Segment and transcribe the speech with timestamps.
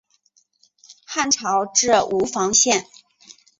[1.05, 2.87] 汉朝置吴房县。